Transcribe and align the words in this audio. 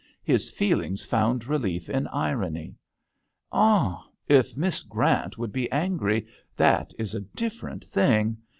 His 0.23 0.49
feelings 0.49 1.03
found 1.03 1.45
relief 1.45 1.87
in 1.87 2.07
irony. 2.07 2.75
*'Ah! 3.51 4.03
If 4.27 4.57
Miss 4.57 4.81
Grant 4.81 5.37
would 5.37 5.51
be 5.51 5.71
angry, 5.71 6.25
that 6.55 6.91
is 6.97 7.13
a 7.13 7.19
different 7.19 7.85
thing. 7.85 8.37